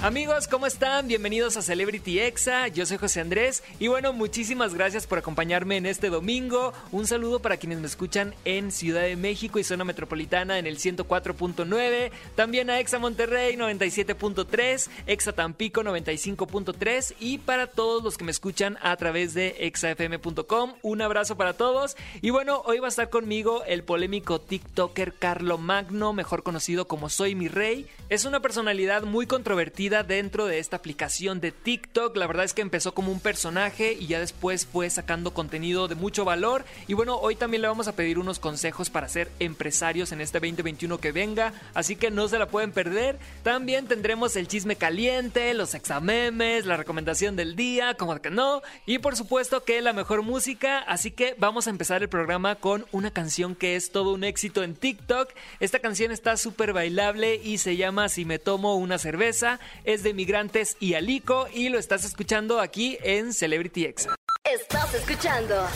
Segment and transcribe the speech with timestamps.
[0.00, 1.08] Amigos, ¿cómo están?
[1.08, 2.68] Bienvenidos a Celebrity Exa.
[2.68, 6.72] Yo soy José Andrés y bueno, muchísimas gracias por acompañarme en este domingo.
[6.92, 10.78] Un saludo para quienes me escuchan en Ciudad de México y zona metropolitana en el
[10.78, 18.30] 104.9, también a Exa Monterrey 97.3, Exa Tampico 95.3 y para todos los que me
[18.30, 20.74] escuchan a través de exafm.com.
[20.80, 25.58] Un abrazo para todos y bueno, hoy va a estar conmigo el polémico TikToker Carlo
[25.58, 27.88] Magno, mejor conocido como Soy mi Rey.
[28.10, 32.16] Es una personalidad muy controvertida dentro de esta aplicación de TikTok.
[32.16, 35.94] La verdad es que empezó como un personaje y ya después fue sacando contenido de
[35.94, 36.64] mucho valor.
[36.86, 40.40] Y bueno, hoy también le vamos a pedir unos consejos para ser empresarios en este
[40.40, 41.54] 2021 que venga.
[41.72, 43.18] Así que no se la pueden perder.
[43.42, 48.60] También tendremos el chisme caliente, los examemes, la recomendación del día, como que no.
[48.84, 50.80] Y por supuesto que la mejor música.
[50.80, 54.62] Así que vamos a empezar el programa con una canción que es todo un éxito
[54.62, 55.30] en TikTok.
[55.60, 60.12] Esta canción está súper bailable y se llama Si me tomo una cerveza es de
[60.12, 64.14] Migrantes y Alico y lo estás escuchando aquí en Celebrity Exa.
[64.44, 65.66] Estás escuchando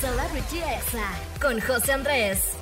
[0.00, 1.08] Celebrity Exa
[1.40, 2.57] con José Andrés.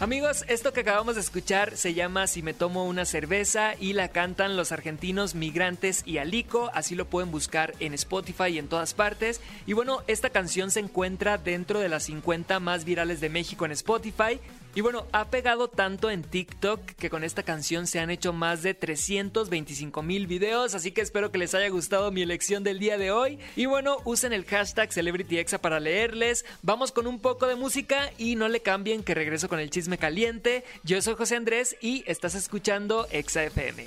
[0.00, 4.08] Amigos, esto que acabamos de escuchar se llama Si me tomo una cerveza y la
[4.08, 8.94] cantan los argentinos Migrantes y Alico, así lo pueden buscar en Spotify y en todas
[8.94, 9.42] partes.
[9.66, 13.72] Y bueno, esta canción se encuentra dentro de las 50 más virales de México en
[13.72, 14.40] Spotify,
[14.72, 18.62] y bueno, ha pegado tanto en TikTok que con esta canción se han hecho más
[18.62, 22.96] de 325 mil videos, así que espero que les haya gustado mi elección del día
[22.96, 23.40] de hoy.
[23.56, 26.44] Y bueno, usen el hashtag CelebrityExa para leerles.
[26.62, 29.89] Vamos con un poco de música y no le cambien que regreso con el chisme
[29.98, 30.64] caliente.
[30.82, 33.86] Yo soy José Andrés y estás escuchando Exa FM.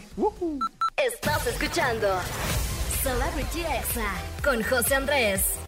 [0.98, 2.08] Estás escuchando
[3.02, 5.63] Celebrity Exa con José Andrés.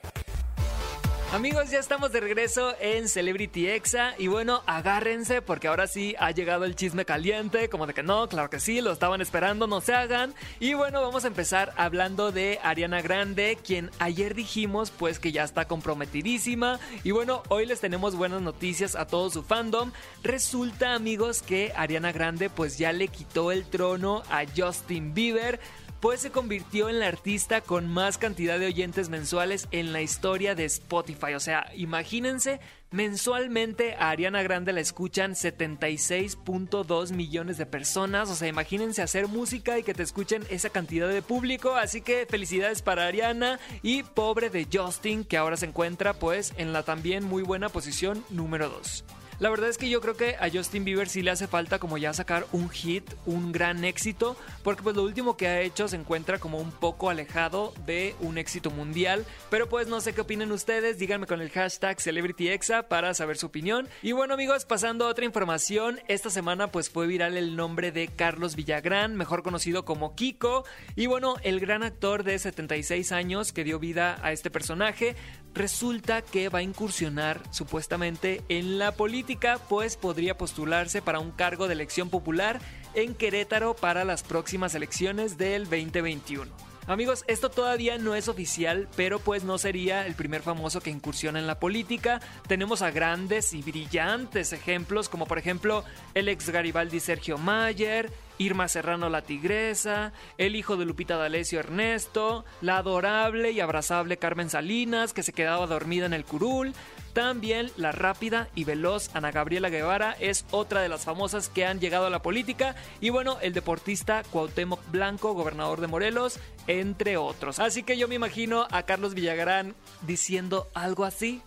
[1.34, 6.32] Amigos, ya estamos de regreso en Celebrity Exa y bueno, agárrense porque ahora sí ha
[6.32, 9.82] llegado el chisme caliente, como de que no, claro que sí, lo estaban esperando, no
[9.82, 10.34] se hagan.
[10.62, 15.44] Y bueno, vamos a empezar hablando de Ariana Grande, quien ayer dijimos pues que ya
[15.44, 19.92] está comprometidísima y bueno, hoy les tenemos buenas noticias a todo su fandom.
[20.24, 25.60] Resulta, amigos, que Ariana Grande pues ya le quitó el trono a Justin Bieber
[26.00, 30.56] pues se convirtió en la artista con más cantidad de oyentes mensuales en la historia
[30.56, 31.34] de Spotify.
[31.36, 32.60] O sea, imagínense,
[32.92, 38.30] mensualmente a Ariana Grande la escuchan 76.2 millones de personas.
[38.30, 41.76] O sea, imagínense hacer música y que te escuchen esa cantidad de público.
[41.76, 46.74] Así que felicidades para Ariana y pobre de Justin, que ahora se encuentra pues en
[46.74, 49.04] la también muy buena posición número 2.
[49.38, 51.98] La verdad es que yo creo que a Justin Bieber sí le hace falta como
[51.98, 55.98] ya sacar un hit, un gran éxito, porque pues lo último que ha hecho se
[55.98, 60.54] encuentra como un poco alejado de un éxito mundial, pero pues no sé qué opinen
[60.54, 63.90] ustedes, díganme con el hashtag CelebrityExa para saber su opinión.
[64.02, 68.08] Y bueno amigos, pasando a otra información, esta semana pues fue viral el nombre de
[68.08, 70.64] Carlos Villagrán, mejor conocido como Kiko,
[70.96, 75.18] y bueno, el gran actor de 76 años que dio vida a este personaje,
[75.56, 81.68] resulta que va a incursionar supuestamente en la política, pues podría postularse para un cargo
[81.68, 82.60] de elección popular
[82.94, 86.52] en Querétaro para las próximas elecciones del 2021.
[86.88, 91.40] Amigos, esto todavía no es oficial, pero pues no sería el primer famoso que incursiona
[91.40, 92.22] en la política.
[92.48, 95.84] Tenemos a grandes y brillantes ejemplos, como por ejemplo
[96.14, 102.46] el ex Garibaldi Sergio Mayer, Irma Serrano la Tigresa, el hijo de Lupita D'Alessio Ernesto,
[102.62, 106.74] la adorable y abrazable Carmen Salinas, que se quedaba dormida en el curul,
[107.16, 111.80] también la rápida y veloz Ana Gabriela Guevara es otra de las famosas que han
[111.80, 112.76] llegado a la política.
[113.00, 117.60] Y bueno, el deportista Cuauhtémoc Blanco, gobernador de Morelos, entre otros.
[117.60, 119.76] Así que yo me imagino a Carlos Villagrán
[120.06, 121.42] diciendo algo así.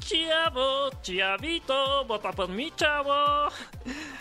[0.00, 3.50] Chavo, chavito, vota por mi chavo.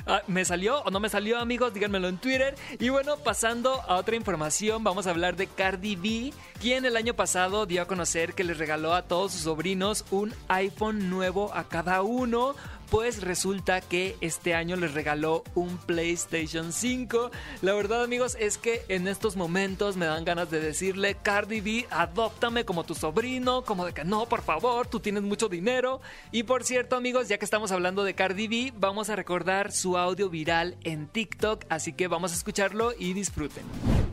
[0.08, 1.74] Ah, ¿Me salió o no me salió, amigos?
[1.74, 2.56] Díganmelo en Twitter.
[2.80, 7.14] Y bueno, pasando a otra información, vamos a hablar de Cardi B, quien el año
[7.14, 11.68] pasado dio a conocer que le regaló a todos sus sobrinos un iPhone nuevo a
[11.68, 12.56] cada uno
[12.90, 17.32] pues resulta que este año les regaló un PlayStation 5.
[17.62, 21.88] La verdad amigos es que en estos momentos me dan ganas de decirle, Cardi B,
[21.90, 26.02] adóptame como tu sobrino, como de que no, por favor, tú tienes mucho dinero.
[26.32, 29.98] Y por cierto amigos, ya que estamos hablando de Cardi B, vamos a recordar su
[29.98, 33.64] audio viral en TikTok, así que vamos a escucharlo y disfruten.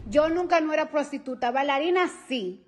[0.07, 2.63] Yo nunca no era prostituta, bailarina sí.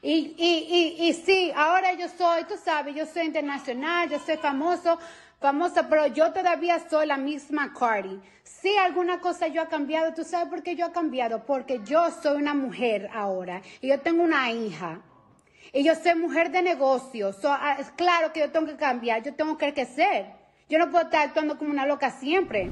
[0.00, 4.36] Y, y, y, y sí, ahora yo soy, tú sabes, yo soy internacional, yo soy
[4.36, 4.98] famoso,
[5.40, 8.20] famosa, pero yo todavía soy la misma Cardi.
[8.44, 10.14] Sí, alguna cosa yo he cambiado.
[10.14, 11.44] ¿Tú sabes por qué yo he cambiado?
[11.44, 15.00] Porque yo soy una mujer ahora y yo tengo una hija.
[15.72, 17.36] Y yo soy mujer de negocios.
[17.44, 20.26] Ah, es claro que yo tengo que cambiar, yo tengo que crecer.
[20.68, 22.70] Yo no puedo estar actuando como una loca siempre.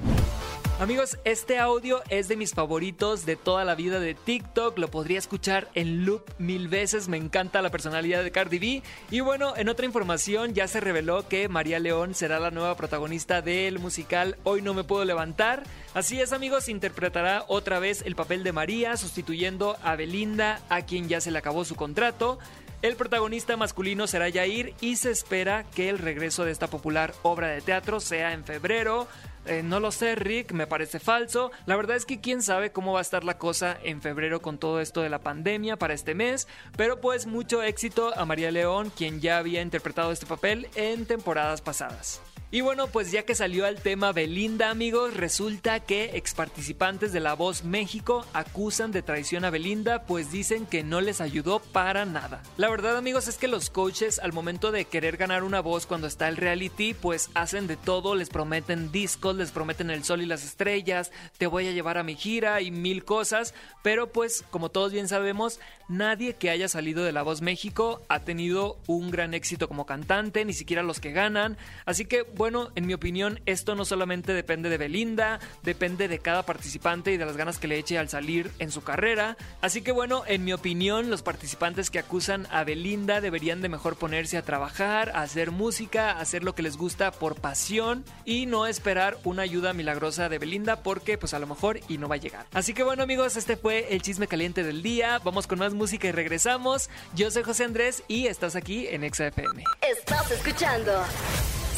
[0.78, 4.76] Amigos, este audio es de mis favoritos de toda la vida de TikTok.
[4.76, 7.08] Lo podría escuchar en loop mil veces.
[7.08, 8.82] Me encanta la personalidad de Cardi B.
[9.10, 13.40] Y bueno, en otra información ya se reveló que María León será la nueva protagonista
[13.40, 15.62] del musical Hoy no me puedo levantar.
[15.94, 21.08] Así es, amigos, interpretará otra vez el papel de María, sustituyendo a Belinda, a quien
[21.08, 22.38] ya se le acabó su contrato.
[22.82, 27.48] El protagonista masculino será Jair y se espera que el regreso de esta popular obra
[27.48, 29.08] de teatro sea en febrero.
[29.46, 31.50] Eh, no lo sé, Rick, me parece falso.
[31.66, 34.58] La verdad es que quién sabe cómo va a estar la cosa en febrero con
[34.58, 36.48] todo esto de la pandemia para este mes.
[36.76, 41.60] Pero pues mucho éxito a María León, quien ya había interpretado este papel en temporadas
[41.60, 42.20] pasadas.
[42.56, 47.20] Y bueno, pues ya que salió al tema Belinda, amigos, resulta que ex participantes de
[47.20, 52.06] La Voz México acusan de traición a Belinda, pues dicen que no les ayudó para
[52.06, 52.42] nada.
[52.56, 56.06] La verdad, amigos, es que los coaches al momento de querer ganar una voz cuando
[56.06, 60.26] está el reality, pues hacen de todo, les prometen discos, les prometen el sol y
[60.26, 63.52] las estrellas, te voy a llevar a mi gira y mil cosas,
[63.82, 68.20] pero pues como todos bien sabemos, nadie que haya salido de La Voz México ha
[68.20, 72.86] tenido un gran éxito como cantante, ni siquiera los que ganan, así que bueno, en
[72.86, 77.36] mi opinión, esto no solamente depende de Belinda, depende de cada participante y de las
[77.36, 79.36] ganas que le eche al salir en su carrera.
[79.60, 83.96] Así que bueno, en mi opinión, los participantes que acusan a Belinda deberían de mejor
[83.96, 88.46] ponerse a trabajar, a hacer música, a hacer lo que les gusta por pasión y
[88.46, 92.16] no esperar una ayuda milagrosa de Belinda porque pues a lo mejor y no va
[92.16, 92.46] a llegar.
[92.52, 95.20] Así que bueno amigos, este fue el chisme caliente del día.
[95.24, 96.90] Vamos con más música y regresamos.
[97.14, 99.62] Yo soy José Andrés y estás aquí en XFM.
[99.80, 101.04] Estás escuchando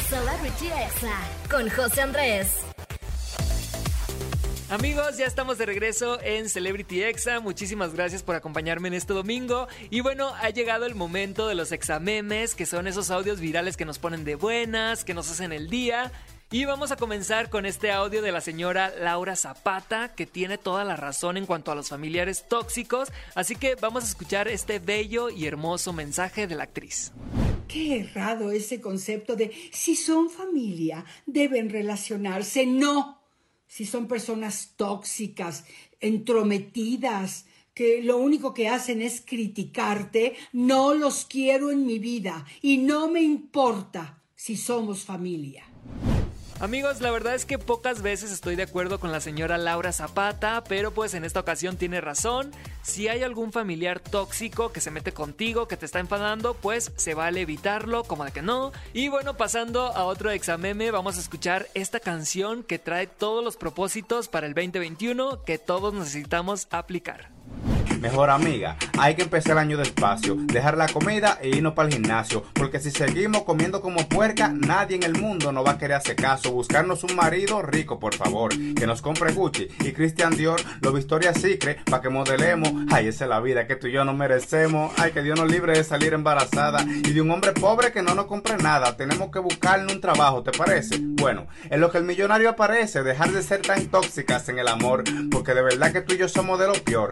[0.09, 2.69] Celebrity Exa con José Andrés.
[4.71, 7.41] Amigos, ya estamos de regreso en Celebrity Exa.
[7.41, 9.67] Muchísimas gracias por acompañarme en este domingo.
[9.89, 13.87] Y bueno, ha llegado el momento de los examemes, que son esos audios virales que
[13.87, 16.13] nos ponen de buenas, que nos hacen el día.
[16.51, 20.83] Y vamos a comenzar con este audio de la señora Laura Zapata, que tiene toda
[20.83, 23.11] la razón en cuanto a los familiares tóxicos.
[23.35, 27.13] Así que vamos a escuchar este bello y hermoso mensaje de la actriz.
[27.69, 32.65] Qué errado ese concepto de si son familia, deben relacionarse.
[32.65, 33.21] No.
[33.67, 35.67] Si son personas tóxicas,
[36.01, 42.79] entrometidas, que lo único que hacen es criticarte, no los quiero en mi vida y
[42.79, 45.68] no me importa si somos familia.
[46.61, 50.65] Amigos, la verdad es que pocas veces estoy de acuerdo con la señora Laura Zapata,
[50.69, 52.51] pero pues en esta ocasión tiene razón.
[52.83, 57.15] Si hay algún familiar tóxico que se mete contigo, que te está enfadando, pues se
[57.15, 58.73] vale evitarlo, como de que no.
[58.93, 63.57] Y bueno, pasando a otro exameme, vamos a escuchar esta canción que trae todos los
[63.57, 67.38] propósitos para el 2021 que todos necesitamos aplicar.
[68.01, 71.95] Mejor amiga, hay que empezar el año despacio, dejar la comida e irnos para el
[71.95, 75.97] gimnasio, porque si seguimos comiendo como puerca, nadie en el mundo nos va a querer
[75.97, 76.53] hacer caso.
[76.53, 81.41] Buscarnos un marido rico, por favor, que nos compre Gucci y Christian Dior, lo Victoria's
[81.41, 82.73] Secret, para que modelemos.
[82.91, 84.93] Ay, esa es la vida que tú y yo no merecemos.
[84.97, 88.15] Ay, que Dios nos libre de salir embarazada y de un hombre pobre que no
[88.15, 88.97] nos compre nada.
[88.97, 90.99] Tenemos que buscarle un trabajo, ¿te parece?
[91.01, 95.05] Bueno, en lo que el millonario aparece, dejar de ser tan tóxicas en el amor,
[95.31, 97.11] porque de verdad que tú y yo somos de lo peor.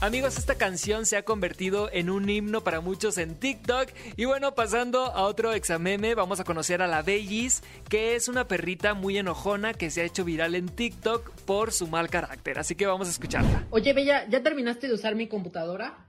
[0.00, 3.88] Amigos, esta canción se ha convertido en un himno para muchos en TikTok.
[4.16, 8.46] Y bueno, pasando a otro exameme, vamos a conocer a la Bellis, que es una
[8.46, 12.60] perrita muy enojona que se ha hecho viral en TikTok por su mal carácter.
[12.60, 13.66] Así que vamos a escucharla.
[13.70, 16.07] Oye, Bella, ¿ya terminaste de usar mi computadora?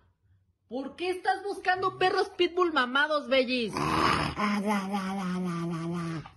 [0.69, 3.73] ¿Por qué estás buscando perros pitbull mamados, Bellis?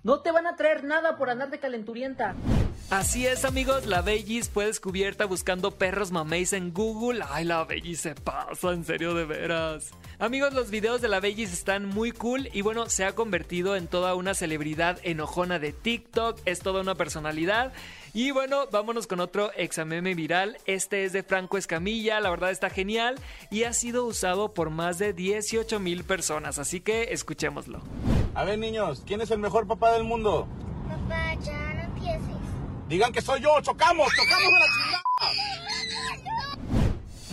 [0.02, 2.34] No te van a traer nada por andar de calenturienta.
[2.88, 7.22] Así es, amigos, la Bellis fue descubierta buscando perros mameis en Google.
[7.28, 9.90] Ay, la Bellis se pasa, en serio, de veras.
[10.18, 13.86] Amigos, los videos de la Bellis están muy cool y bueno, se ha convertido en
[13.86, 16.40] toda una celebridad enojona de TikTok.
[16.46, 17.74] Es toda una personalidad.
[18.14, 20.58] Y bueno, vámonos con otro exameme viral.
[20.66, 23.18] Este es de Franco Escamilla, la verdad está genial
[23.50, 27.80] y ha sido usado por más de 18 mil personas, así que escuchémoslo.
[28.34, 30.46] A ver niños, ¿quién es el mejor papá del mundo?
[30.88, 32.36] Papá, ya no empieces.
[32.88, 35.02] Digan que soy yo, chocamos, chocamos a la chingada.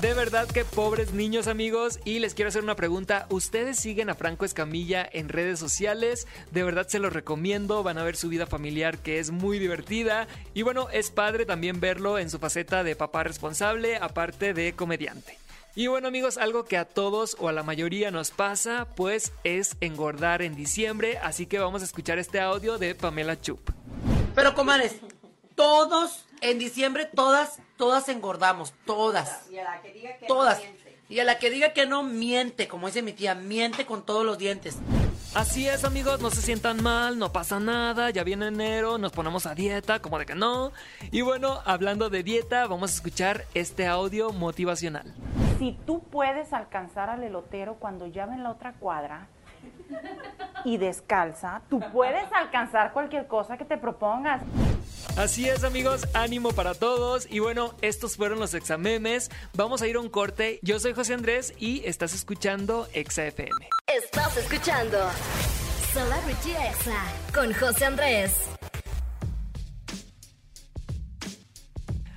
[0.01, 3.27] De verdad que pobres niños amigos y les quiero hacer una pregunta.
[3.29, 6.25] ¿Ustedes siguen a Franco Escamilla en redes sociales?
[6.51, 10.29] De verdad se los recomiendo, van a ver su vida familiar que es muy divertida
[10.53, 15.37] y bueno, es padre también verlo en su faceta de papá responsable aparte de comediante.
[15.75, 19.75] Y bueno amigos, algo que a todos o a la mayoría nos pasa, pues es
[19.81, 23.59] engordar en diciembre, así que vamos a escuchar este audio de Pamela Chup.
[24.33, 24.95] Pero comadres,
[25.55, 29.49] todos en diciembre, todas, todas engordamos, todas.
[29.49, 30.57] Y a la que diga que todas.
[30.57, 30.99] no miente.
[31.09, 34.25] Y a la que diga que no miente, como dice mi tía, miente con todos
[34.25, 34.77] los dientes.
[35.35, 39.45] Así es amigos, no se sientan mal, no pasa nada, ya viene enero, nos ponemos
[39.45, 40.71] a dieta, como de que no.
[41.11, 45.13] Y bueno, hablando de dieta, vamos a escuchar este audio motivacional.
[45.59, 49.27] Si tú puedes alcanzar al elotero cuando ya va en la otra cuadra
[50.65, 54.41] y descalza, tú puedes alcanzar cualquier cosa que te propongas.
[55.17, 57.27] Así es amigos, ánimo para todos.
[57.29, 59.29] Y bueno, estos fueron los examemes.
[59.53, 60.59] Vamos a ir a un corte.
[60.61, 63.69] Yo soy José Andrés y estás escuchando Exa FM.
[63.87, 64.97] Estás escuchando
[65.93, 68.58] Celebrity Exa con José Andrés.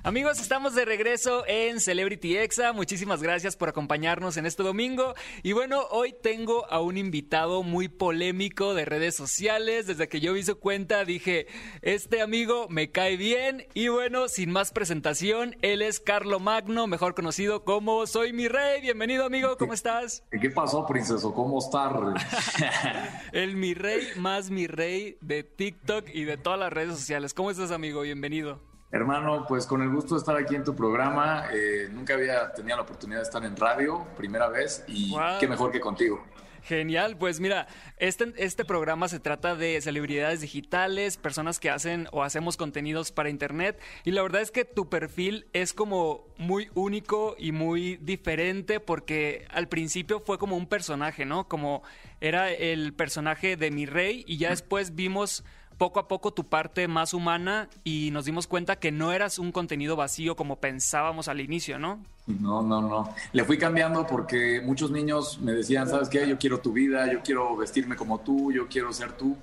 [0.04, 2.72] Amigos, estamos de regreso en Celebrity Exa.
[2.72, 5.14] Muchísimas gracias por acompañarnos en este domingo.
[5.44, 9.86] Y bueno, hoy tengo a un invitado muy polémico de redes sociales.
[9.86, 11.46] Desde que yo vi su cuenta dije,
[11.82, 13.68] este amigo me cae bien.
[13.74, 18.80] Y bueno, sin más presentación, él es Carlo Magno, mejor conocido como Soy mi rey.
[18.80, 20.24] Bienvenido amigo, ¿cómo estás?
[20.32, 21.32] ¿Qué pasó, princeso?
[21.32, 21.92] ¿Cómo estás?
[23.32, 27.34] El mi rey más mi rey de TikTok y de todas las redes sociales.
[27.34, 28.00] ¿Cómo estás amigo?
[28.00, 28.71] Bienvenido.
[28.92, 31.46] Hermano, pues con el gusto de estar aquí en tu programa.
[31.52, 35.38] Eh, nunca había tenido la oportunidad de estar en radio, primera vez, y Wow.
[35.40, 36.22] qué mejor que contigo.
[36.64, 42.22] Genial, pues mira, este, este programa se trata de celebridades digitales, personas que hacen o
[42.22, 47.34] hacemos contenidos para internet y la verdad es que tu perfil es como muy único
[47.36, 51.48] y muy diferente porque al principio fue como un personaje, ¿no?
[51.48, 51.82] Como
[52.20, 55.42] era el personaje de mi rey y ya después vimos
[55.82, 59.50] poco a poco tu parte más humana y nos dimos cuenta que no eras un
[59.50, 61.98] contenido vacío como pensábamos al inicio, ¿no?
[62.28, 63.12] No, no, no.
[63.32, 66.28] Le fui cambiando porque muchos niños me decían, ¿sabes qué?
[66.28, 69.36] Yo quiero tu vida, yo quiero vestirme como tú, yo quiero ser tú.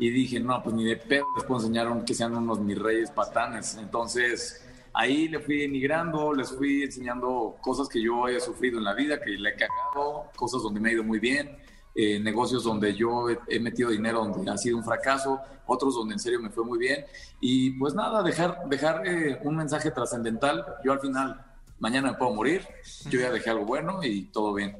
[0.00, 3.12] Y dije, no, pues ni de pedo les puedo enseñar que sean unos mis reyes
[3.12, 3.76] patanes.
[3.76, 8.94] Entonces, ahí le fui emigrando, les fui enseñando cosas que yo he sufrido en la
[8.94, 11.56] vida, que le he cagado, cosas donde me ha ido muy bien,
[12.00, 16.14] eh, negocios donde yo he, he metido dinero donde ha sido un fracaso, otros donde
[16.14, 17.04] en serio me fue muy bien.
[17.40, 20.64] Y pues nada, dejar, dejar eh, un mensaje trascendental.
[20.84, 21.44] Yo al final,
[21.80, 22.62] mañana me puedo morir,
[23.10, 24.76] yo ya dejé algo bueno y todo bien.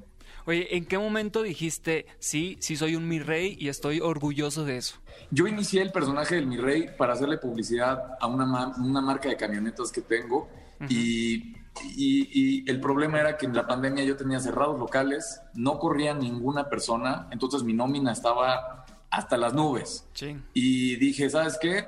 [0.46, 4.76] Oye, ¿en qué momento dijiste, sí, sí soy un mi rey y estoy orgulloso de
[4.78, 4.96] eso?
[5.30, 9.28] Yo inicié el personaje del Mi Rey para hacerle publicidad a una, ma- una marca
[9.28, 10.48] de camionetas que tengo
[10.88, 11.54] y,
[11.96, 12.28] y-
[12.64, 16.68] y el problema era que en la pandemia yo tenía cerrados locales, no corría ninguna
[16.68, 20.06] persona, entonces mi nómina estaba hasta las nubes.
[20.14, 20.36] Sí.
[20.54, 21.86] Y dije, ¿sabes qué?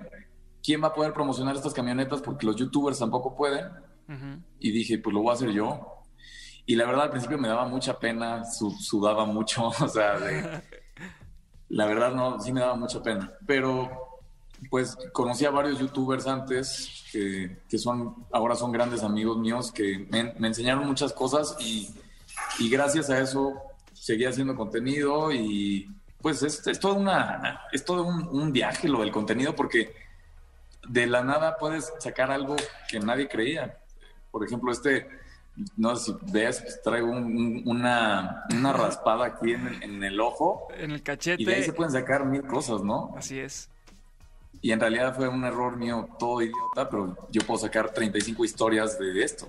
[0.62, 2.20] ¿Quién va a poder promocionar estas camionetas?
[2.22, 3.66] Porque los youtubers tampoco pueden.
[4.58, 6.02] Y dije, pues lo voy a hacer yo.
[6.66, 10.62] Y la verdad al principio me daba mucha pena, su- sudaba mucho, o sea, de-
[11.68, 13.32] la verdad no, sí me daba mucha pena.
[13.46, 14.09] Pero
[14.68, 20.06] pues conocí a varios youtubers antes que, que son, ahora son grandes amigos míos que
[20.10, 21.88] me, me enseñaron muchas cosas y,
[22.58, 23.54] y gracias a eso
[23.92, 25.88] seguí haciendo contenido y
[26.20, 29.94] pues es, es todo, una, es todo un, un viaje lo del contenido porque
[30.88, 32.56] de la nada puedes sacar algo
[32.88, 33.78] que nadie creía.
[34.30, 35.08] Por ejemplo, este,
[35.76, 40.04] no sé si ves, pues, traigo un- un- una, una raspada aquí en el, en
[40.04, 40.68] el ojo.
[40.76, 41.42] En el cachete.
[41.42, 43.14] Y de ahí se pueden sacar mil cosas, ¿no?
[43.16, 43.68] Así es.
[44.62, 48.98] Y en realidad fue un error mío todo idiota, pero yo puedo sacar 35 historias
[48.98, 49.48] de esto.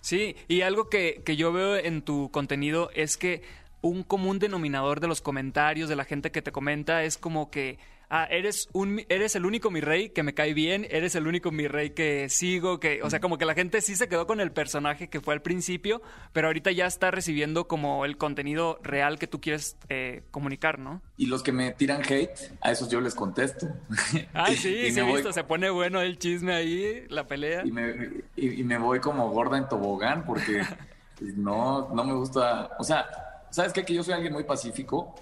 [0.00, 3.42] Sí, y algo que, que yo veo en tu contenido es que
[3.82, 7.78] un común denominador de los comentarios, de la gente que te comenta, es como que,
[8.10, 11.50] ah, eres, un, eres el único mi rey que me cae bien, eres el único
[11.50, 14.40] mi rey que sigo, que, o sea, como que la gente sí se quedó con
[14.40, 19.18] el personaje que fue al principio, pero ahorita ya está recibiendo como el contenido real
[19.18, 21.02] que tú quieres eh, comunicar, ¿no?
[21.16, 23.66] Y los que me tiran hate, a esos yo les contesto.
[24.34, 27.62] Ah, sí, sí, voy- visto, se pone bueno el chisme ahí, la pelea.
[27.64, 30.62] y me, y, y me voy como gorda en tobogán porque
[31.18, 32.70] pues, no, no me gusta.
[32.78, 33.06] O sea,
[33.50, 33.84] ¿sabes qué?
[33.84, 35.14] Que yo soy alguien muy pacífico,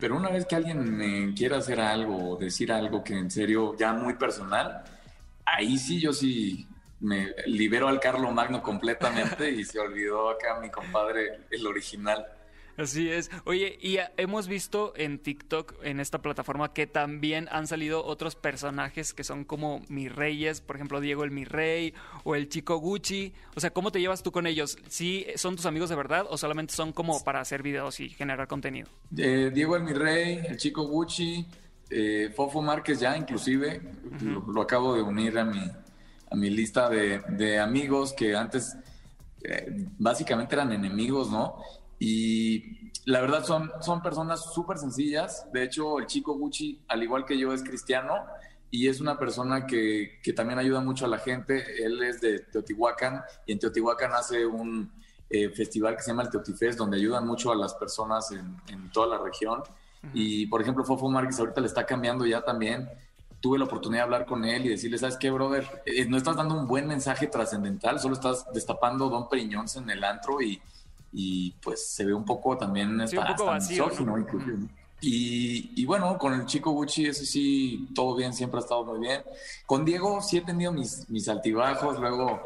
[0.00, 3.76] pero una vez que alguien me quiera hacer algo o decir algo que en serio
[3.78, 4.82] ya muy personal,
[5.44, 6.66] ahí sí yo sí
[7.00, 12.24] me libero al Carlo Magno completamente y se olvidó acá mi compadre, el original.
[12.82, 13.30] Así es.
[13.44, 18.34] Oye, y ah, hemos visto en TikTok, en esta plataforma, que también han salido otros
[18.34, 22.76] personajes que son como mis reyes, por ejemplo, Diego el mi rey o el chico
[22.78, 23.32] Gucci.
[23.54, 24.76] O sea, ¿cómo te llevas tú con ellos?
[24.88, 28.48] ¿Sí son tus amigos de verdad o solamente son como para hacer videos y generar
[28.48, 28.88] contenido?
[29.16, 31.46] Eh, Diego el mi rey, el chico Gucci,
[31.90, 33.80] eh, Fofo Márquez ya inclusive,
[34.22, 35.60] lo, lo acabo de unir a mi,
[36.30, 38.76] a mi lista de, de amigos que antes
[39.44, 41.56] eh, básicamente eran enemigos, ¿no?
[42.04, 45.46] Y la verdad son, son personas súper sencillas.
[45.52, 48.14] De hecho, el chico Gucci, al igual que yo, es cristiano
[48.72, 51.62] y es una persona que, que también ayuda mucho a la gente.
[51.84, 54.90] Él es de Teotihuacán y en Teotihuacán hace un
[55.30, 58.90] eh, festival que se llama el Teotifest, donde ayudan mucho a las personas en, en
[58.90, 59.62] toda la región.
[60.12, 62.88] Y, por ejemplo, Fofo Márquez ahorita le está cambiando ya también
[63.40, 65.82] tuve la oportunidad de hablar con él y decirle, ¿sabes qué, brother?
[65.84, 70.04] Eh, no estás dando un buen mensaje trascendental, solo estás destapando Don Periñón en el
[70.04, 70.62] antro y,
[71.12, 74.18] y pues se ve un poco también sí, un poco vacío, ¿no?
[75.00, 79.00] y, y, bueno, con el chico Gucci, eso sí, todo bien, siempre ha estado muy
[79.00, 79.22] bien.
[79.66, 82.40] Con Diego sí he tenido mis, mis altibajos, luego,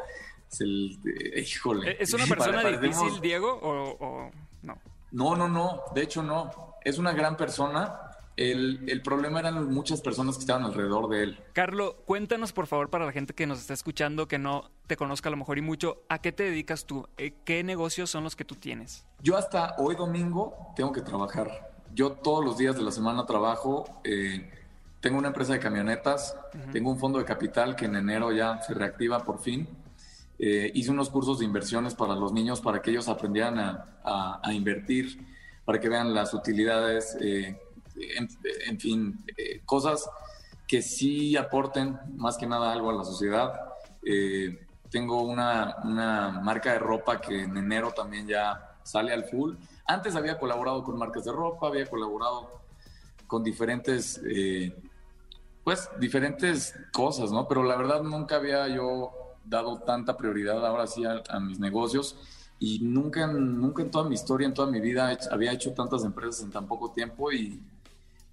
[0.50, 1.96] es el, eh, híjole.
[2.00, 4.30] ¿Es una persona difícil, Diego, o, o
[4.62, 4.78] no?
[5.12, 6.76] No, no, no, de hecho no.
[6.82, 8.05] Es una gran persona,
[8.36, 11.38] el, el, problema eran muchas personas que estaban alrededor de él.
[11.54, 15.28] Carlo, cuéntanos por favor para la gente que nos está escuchando, que no te conozca
[15.28, 17.08] a lo mejor y mucho, ¿a qué te dedicas tú?
[17.16, 19.06] Eh, ¿Qué negocios son los que tú tienes?
[19.22, 21.72] Yo hasta hoy domingo tengo que trabajar.
[21.94, 24.00] Yo todos los días de la semana trabajo.
[24.04, 24.50] Eh,
[25.00, 26.72] tengo una empresa de camionetas, uh -huh.
[26.72, 29.68] tengo un fondo de capital que en enero ya se reactiva por fin.
[30.38, 34.40] Eh, hice unos cursos de inversiones para los niños para que ellos aprendieran a, a,
[34.42, 35.18] a invertir,
[35.64, 37.16] para que vean las utilidades.
[37.20, 37.58] Eh,
[37.98, 38.28] en,
[38.66, 40.08] en, fin, eh, cosas
[40.66, 43.54] que sí aporten más que nada algo a la sociedad.
[44.04, 49.54] Eh, tengo una, una, marca de ropa que en enero también ya sale al full.
[49.86, 52.62] Antes había colaborado con marcas de ropa, había colaborado
[53.26, 54.74] con diferentes, eh,
[55.64, 57.48] pues, diferentes cosas, ¿no?
[57.48, 59.12] Pero la verdad nunca había yo
[59.44, 62.16] dado tanta prioridad ahora sí a, a mis negocios
[62.58, 66.42] y nunca, nunca en toda mi historia, en toda mi vida había hecho tantas empresas
[66.42, 67.60] en tan poco tiempo y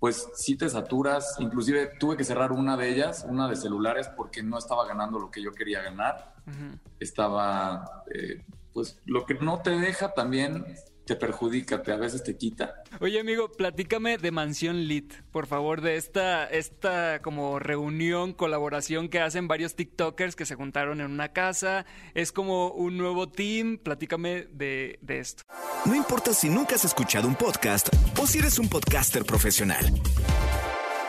[0.03, 1.37] pues sí te saturas.
[1.39, 5.31] Inclusive tuve que cerrar una de ellas, una de celulares, porque no estaba ganando lo
[5.31, 6.33] que yo quería ganar.
[6.45, 6.79] Uh -huh.
[6.99, 8.43] Estaba, eh,
[8.73, 10.65] pues lo que no te deja también
[11.05, 12.83] te perjudica, te, a veces te quita.
[12.99, 19.21] Oye, amigo, platícame de Mansión Lit, por favor, de esta, esta como reunión, colaboración que
[19.21, 21.85] hacen varios TikTokers que se juntaron en una casa.
[22.13, 23.77] Es como un nuevo team.
[23.77, 25.43] Platícame de, de esto.
[25.85, 27.87] No importa si nunca has escuchado un podcast
[28.23, 29.83] o si eres un podcaster profesional.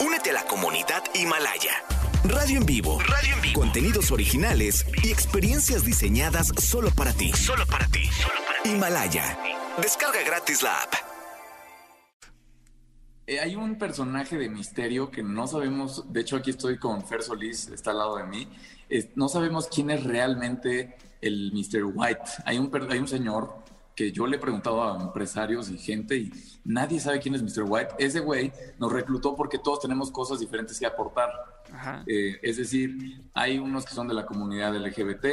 [0.04, 1.70] Únete a la comunidad Himalaya.
[2.24, 2.98] Radio en vivo.
[2.98, 3.60] Radio en vivo.
[3.60, 7.32] Contenidos originales y experiencias diseñadas solo para ti.
[7.32, 8.06] Solo para ti.
[8.06, 8.70] Solo para ti.
[8.70, 9.38] Himalaya.
[9.80, 10.92] Descarga gratis la app.
[13.28, 17.22] Eh, hay un personaje de misterio que no sabemos, de hecho aquí estoy con Fer
[17.22, 18.48] Solís, está al lado de mí,
[18.90, 21.84] eh, no sabemos quién es realmente el Mr.
[21.94, 22.22] White.
[22.44, 23.63] Hay un, hay un señor
[23.94, 26.32] que yo le he preguntado a empresarios y gente y
[26.64, 27.64] nadie sabe quién es Mr.
[27.66, 27.94] White.
[27.98, 31.30] Ese güey nos reclutó porque todos tenemos cosas diferentes que aportar.
[32.06, 35.26] Eh, es decir, hay unos que son de la comunidad LGBT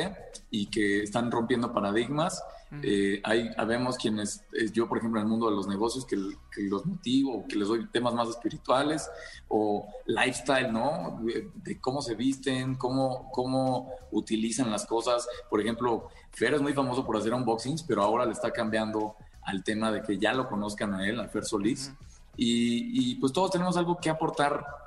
[0.50, 2.42] y que están rompiendo paradigmas.
[2.72, 2.82] Uh -huh.
[2.84, 6.16] eh, hay, habemos quienes, eh, yo por ejemplo en el mundo de los negocios, que,
[6.54, 9.10] que, los motivo, que les doy temas más espirituales
[9.50, 11.20] o lifestyle, ¿no?
[11.24, 15.28] De, de cómo se visten, cómo, cómo utilizan las cosas.
[15.50, 19.64] Por ejemplo, Fer es muy famoso por hacer unboxings, pero ahora le está cambiando al
[19.64, 21.88] tema de que ya lo conozcan a él, a Fer Solís.
[21.88, 21.98] Uh -huh.
[22.38, 24.81] y, y, pues todos tenemos algo que aportar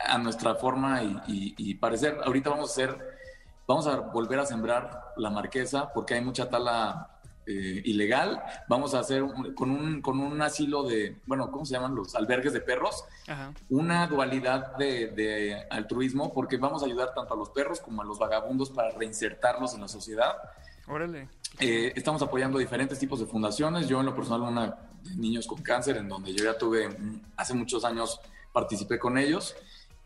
[0.00, 2.18] a nuestra forma y, y, y, parecer.
[2.24, 2.98] Ahorita vamos a hacer,
[3.66, 8.42] vamos a volver a sembrar la marquesa porque hay mucha tala eh, ilegal.
[8.68, 12.14] Vamos a hacer un, con, un, con un asilo de, bueno, ¿cómo se llaman los
[12.14, 13.04] albergues de perros?
[13.26, 13.52] Ajá.
[13.70, 18.04] Una dualidad de, de, altruismo porque vamos a ayudar tanto a los perros como a
[18.04, 20.36] los vagabundos para reinsertarlos en la sociedad.
[20.86, 21.28] Órale.
[21.58, 23.88] Eh, estamos apoyando diferentes tipos de fundaciones.
[23.88, 24.66] Yo en lo personal una
[25.02, 26.88] de niños con cáncer en donde yo ya tuve,
[27.36, 28.20] hace muchos años
[28.52, 29.54] participé con ellos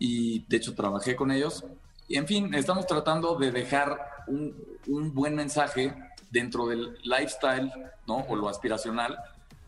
[0.04, 1.64] y de hecho trabajé con ellos.
[2.08, 4.52] Y en fin, estamos tratando de dejar un,
[4.88, 5.94] un buen mensaje
[6.28, 7.72] dentro del lifestyle,
[8.08, 8.16] ¿no?
[8.28, 9.16] O lo aspiracional,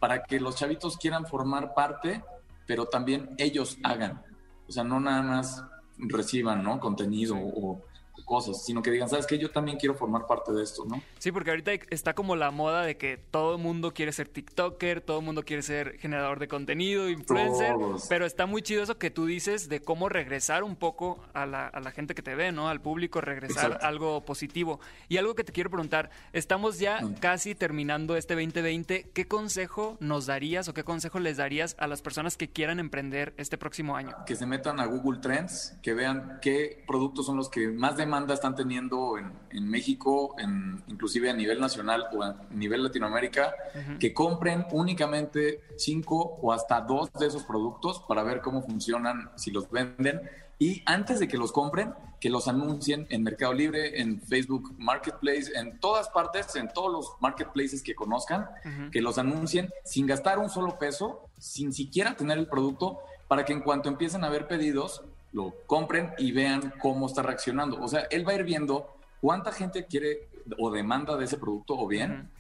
[0.01, 2.25] para que los chavitos quieran formar parte,
[2.67, 4.25] pero también ellos hagan.
[4.69, 5.63] O sea, no nada más
[5.99, 6.81] reciban, ¿no?
[6.81, 7.85] Contenido o
[8.23, 9.39] cosas, sino que digan, ¿sabes qué?
[9.39, 11.03] Yo también quiero formar parte de esto, ¿no?
[11.19, 15.01] Sí, porque ahorita está como la moda de que todo el mundo quiere ser TikToker,
[15.01, 18.07] todo el mundo quiere ser generador de contenido, influencer, Todos.
[18.09, 21.67] pero está muy chido eso que tú dices de cómo regresar un poco a la,
[21.67, 22.69] a la gente que te ve, ¿no?
[22.69, 23.87] Al público, regresar Exacto.
[23.87, 24.81] algo positivo.
[25.09, 27.15] Y algo que te quiero preguntar, estamos ya mm.
[27.15, 32.03] casi terminando este 2020, ¿qué consejo nos darías o qué consejo les darías a las
[32.03, 34.15] personas que quieran emprender este próximo año?
[34.27, 38.04] Que se metan a Google Trends, que vean qué productos son los que más demanda
[38.05, 43.45] demanda están teniendo en, en México, en, inclusive a nivel nacional o a nivel Latinoamérica,
[43.75, 43.99] uh -huh.
[43.99, 49.51] que compren únicamente cinco o hasta dos de esos productos para ver cómo funcionan, si
[49.51, 50.17] los venden
[50.59, 55.51] Y antes de que los compren, que los anuncien en Mercado Libre, en Facebook Marketplace,
[55.55, 58.49] en todas partes, en todos los marketplaces que conozcan,
[58.93, 63.53] que los anuncien sin gastar un solo peso, sin siquiera tener el producto, para que
[63.53, 65.03] en cuanto empiecen a ver pedidos,
[65.35, 67.83] lo compren y vean cómo está reaccionando.
[67.83, 71.77] O sea, él va a ir viendo cuánta gente quiere o demanda de ese producto
[71.77, 72.31] o bien,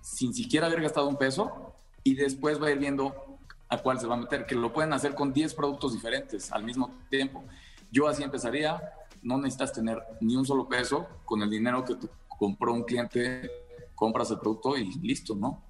[0.00, 4.08] sin siquiera haber gastado un peso, y después va a ir viendo a cuál se
[4.08, 7.44] va a meter, que lo pueden hacer con 10 productos diferentes al mismo tiempo.
[7.92, 8.82] Yo así empezaría,
[9.22, 13.50] no necesitas tener ni un solo peso, con el dinero que te compró un cliente,
[13.94, 15.62] compras el producto y listo, ¿no?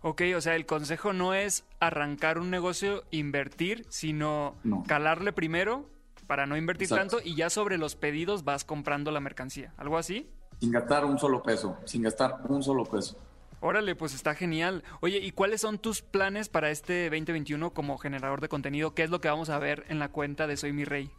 [0.00, 4.54] Ok, o sea, el consejo no es arrancar un negocio, invertir, sino
[4.86, 5.84] calarle primero
[6.26, 9.72] para no invertir tanto y ya sobre los pedidos vas comprando la mercancía.
[9.76, 10.28] ¿Algo así?
[10.60, 13.16] Sin gastar un solo peso, sin gastar un solo peso.
[13.60, 14.84] Órale, pues está genial.
[15.00, 18.94] Oye, ¿y cuáles son tus planes para este 2021 como generador de contenido?
[18.94, 21.10] ¿Qué es lo que vamos a ver en la cuenta de Soy Mi Rey?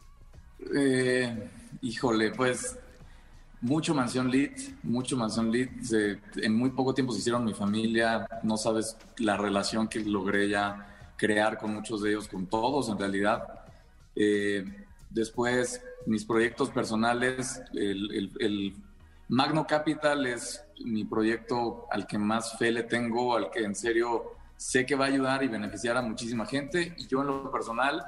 [0.74, 1.50] Eh,
[1.82, 2.78] híjole, pues
[3.60, 4.52] mucho Mansión Lead,
[4.84, 5.68] mucho Mansión Lead.
[6.36, 8.26] en muy poco tiempo se hicieron mi familia.
[8.42, 12.98] No sabes la relación que logré ya crear con muchos de ellos, con todos en
[12.98, 13.64] realidad.
[14.14, 14.64] Eh,
[15.10, 18.76] después, mis proyectos personales, el, el
[19.28, 24.32] Magno Capital es mi proyecto al que más fe le tengo, al que en serio
[24.56, 26.94] sé que va a ayudar y beneficiar a muchísima gente.
[26.98, 28.02] Y yo en lo personal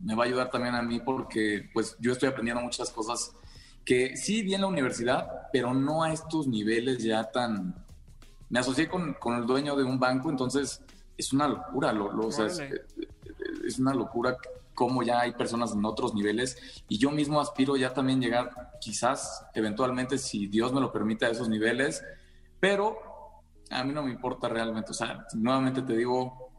[0.00, 3.32] me va a ayudar también a mí porque pues yo estoy aprendiendo muchas cosas
[3.84, 7.74] que sí vi en la universidad, pero no a estos niveles ya tan...
[8.48, 10.82] Me asocié con, con el dueño de un banco, entonces
[11.16, 12.60] es una locura, lo, lo o sea, es,
[13.64, 14.36] es, una locura
[14.80, 16.56] cómo ya hay personas en otros niveles
[16.88, 21.28] y yo mismo aspiro ya también llegar quizás eventualmente si Dios me lo permite a
[21.28, 22.02] esos niveles,
[22.60, 22.96] pero
[23.68, 26.50] a mí no me importa realmente, o sea, nuevamente te digo,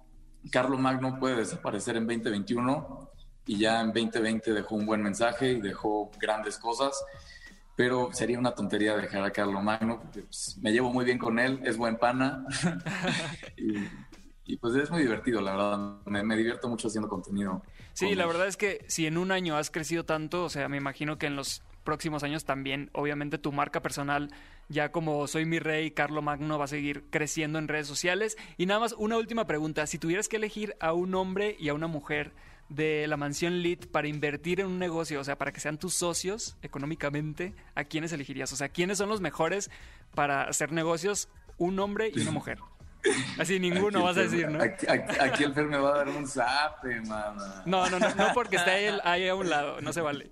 [0.52, 3.10] Carlos Magno puede desaparecer en 2021
[3.48, 7.04] y ya en 2020 dejó un buen mensaje y dejó grandes cosas,
[7.76, 11.40] pero sería una tontería dejar a Carlos Magno porque pues, me llevo muy bien con
[11.40, 12.46] él, es buen pana.
[13.58, 13.74] Y,
[14.46, 17.62] y, pues es muy divertido, la verdad, me, me divierto mucho haciendo contenido.
[17.94, 20.78] Sí, la verdad es que si en un año has crecido tanto, o sea, me
[20.78, 24.32] imagino que en los próximos años también, obviamente tu marca personal,
[24.70, 28.38] ya como soy mi rey, Carlo Magno, va a seguir creciendo en redes sociales.
[28.58, 31.74] Y nada más, una última pregunta, si tuvieras que elegir a un hombre y a
[31.74, 32.34] una mujer
[32.70, 35.94] de la mansión Lit para invertir en un negocio, o sea, para que sean tus
[35.94, 38.54] socios económicamente, ¿a quiénes elegirías?
[38.54, 39.70] O sea, ¿quiénes son los mejores
[40.16, 41.28] para hacer negocios?
[41.58, 42.60] Un hombre y una mujer.
[43.40, 44.62] Así ninguno vas a decir, ¿no?
[44.62, 47.64] Aquí, el Fer me va a dar un zape, mamá.
[47.66, 50.30] No, no, no, no porque está él ahí a un lado, no se vale.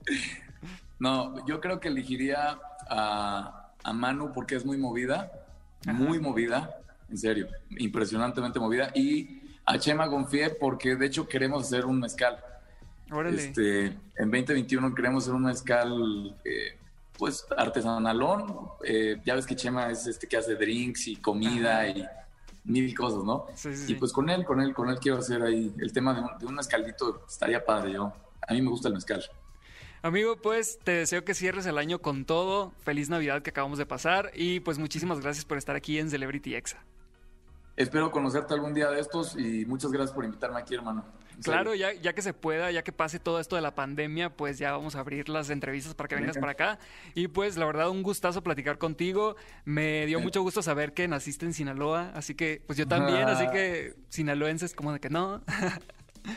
[0.99, 5.31] No, yo creo que elegiría a, a Manu porque es muy movida,
[5.85, 6.75] muy movida,
[7.09, 8.91] en serio, impresionantemente movida.
[8.93, 12.39] Y a Chema Gonfie porque de hecho queremos hacer un mezcal.
[13.11, 13.43] Órale.
[13.43, 16.77] Este, en 2021 queremos hacer un mezcal, eh,
[17.17, 18.69] pues artesanalón.
[18.83, 22.05] Eh, ya ves que Chema es este que hace drinks y comida y
[22.63, 23.47] mil cosas, ¿no?
[23.87, 26.37] y pues con él, con él, con él quiero hacer ahí el tema de un,
[26.39, 26.59] de un
[27.27, 28.13] estaría padre yo.
[28.47, 29.23] A mí me gusta el mezcal.
[30.01, 32.71] Amigo, pues te deseo que cierres el año con todo.
[32.79, 36.55] Feliz Navidad que acabamos de pasar y pues muchísimas gracias por estar aquí en Celebrity
[36.55, 36.83] Exa.
[37.75, 41.05] Espero conocerte algún día de estos y muchas gracias por invitarme aquí, hermano.
[41.43, 44.57] Claro, ya, ya que se pueda, ya que pase todo esto de la pandemia, pues
[44.57, 46.79] ya vamos a abrir las entrevistas para que vengas para acá.
[47.15, 49.35] Y pues la verdad, un gustazo platicar contigo.
[49.65, 53.47] Me dio mucho gusto saber que naciste en Sinaloa, así que pues yo también, así
[53.51, 55.41] que sinaloenses como de que no.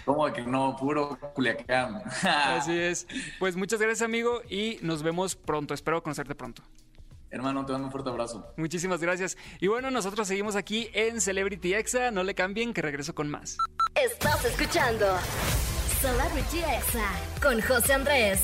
[0.04, 2.02] Como de que no, puro Culiacán.
[2.22, 3.06] Así es.
[3.40, 5.74] Pues muchas gracias, amigo, y nos vemos pronto.
[5.74, 6.62] Espero conocerte pronto.
[7.30, 8.46] Hermano, te mando un fuerte abrazo.
[8.56, 9.38] Muchísimas gracias.
[9.58, 12.10] Y bueno, nosotros seguimos aquí en Celebrity Exa.
[12.10, 13.56] No le cambien, que regreso con más.
[14.04, 15.06] Estás escuchando
[16.00, 17.08] Celebrity Exa
[17.40, 18.40] con José Andrés.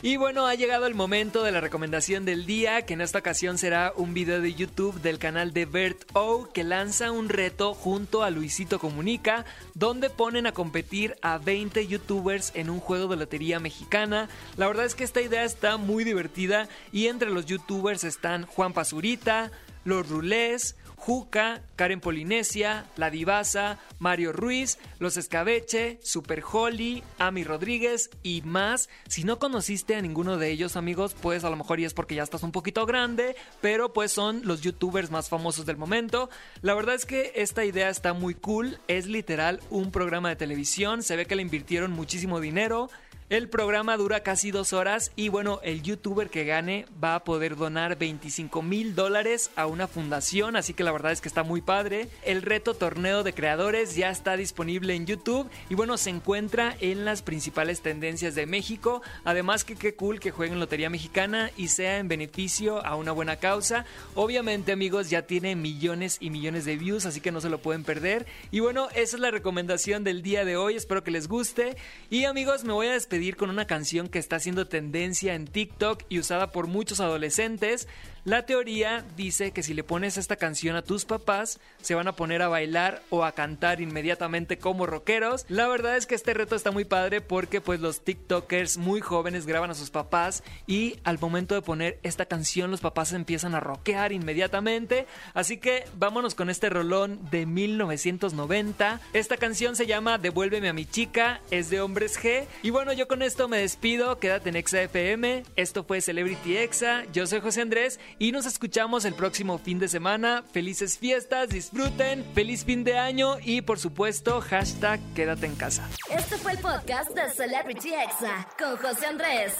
[0.00, 3.58] Y bueno, ha llegado el momento de la recomendación del día, que en esta ocasión
[3.58, 8.22] será un video de YouTube del canal de Bert O, que lanza un reto junto
[8.22, 9.44] a Luisito Comunica,
[9.74, 14.30] donde ponen a competir a 20 youtubers en un juego de lotería mexicana.
[14.56, 18.72] La verdad es que esta idea está muy divertida y entre los youtubers están Juan
[18.72, 19.50] Pazurita,
[19.84, 28.08] Los Rulés, Juca, Karen Polinesia, La Divasa, Mario Ruiz, Los Escabeche, Super Holly, Ami Rodríguez
[28.22, 28.88] y más.
[29.06, 32.22] Si no conociste a ninguno de ellos, amigos, pues a lo mejor es porque ya
[32.22, 36.30] estás un poquito grande, pero pues son los youtubers más famosos del momento.
[36.62, 41.02] La verdad es que esta idea está muy cool, es literal un programa de televisión,
[41.02, 42.88] se ve que le invirtieron muchísimo dinero.
[43.30, 47.56] El programa dura casi dos horas y bueno, el youtuber que gane va a poder
[47.56, 51.62] donar 25 mil dólares a una fundación, así que la verdad es que está muy
[51.62, 52.10] padre.
[52.26, 57.06] El reto torneo de creadores ya está disponible en YouTube y bueno, se encuentra en
[57.06, 59.00] las principales tendencias de México.
[59.24, 63.36] Además que qué cool que jueguen Lotería Mexicana y sea en beneficio a una buena
[63.36, 63.86] causa.
[64.14, 67.84] Obviamente amigos ya tiene millones y millones de views, así que no se lo pueden
[67.84, 68.26] perder.
[68.50, 71.78] Y bueno, esa es la recomendación del día de hoy, espero que les guste.
[72.10, 72.92] Y amigos, me voy a
[73.36, 77.88] con una canción que está haciendo tendencia en TikTok y usada por muchos adolescentes.
[78.24, 82.16] La teoría dice que si le pones esta canción a tus papás, se van a
[82.16, 85.44] poner a bailar o a cantar inmediatamente como rockeros.
[85.50, 89.44] La verdad es que este reto está muy padre porque pues los TikTokers muy jóvenes
[89.44, 93.60] graban a sus papás y al momento de poner esta canción los papás empiezan a
[93.60, 95.06] rockear inmediatamente.
[95.34, 99.02] Así que vámonos con este rolón de 1990.
[99.12, 102.46] Esta canción se llama Devuélveme a mi chica, es de Hombres G.
[102.62, 105.42] Y bueno, yo con esto me despido, quédate en Exa FM.
[105.56, 109.88] Esto fue Celebrity Exa, yo soy José Andrés y nos escuchamos el próximo fin de
[109.88, 110.44] semana.
[110.52, 115.88] Felices fiestas, disfruten, feliz fin de año y por supuesto, hashtag quédate en casa.
[116.10, 119.54] Este fue el podcast de Celebrity Exa con José Andrés.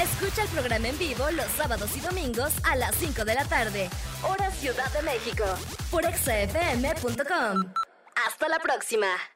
[0.00, 3.88] Escucha el programa en vivo los sábados y domingos a las 5 de la tarde,
[4.22, 5.44] hora Ciudad de México,
[5.90, 7.72] por exafm.com.
[8.26, 9.33] Hasta la próxima.